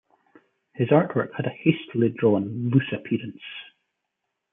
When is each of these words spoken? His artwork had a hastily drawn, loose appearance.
His 0.73 0.87
artwork 0.87 1.35
had 1.35 1.45
a 1.45 1.51
hastily 1.51 2.09
drawn, 2.09 2.71
loose 2.71 2.91
appearance. 2.91 3.43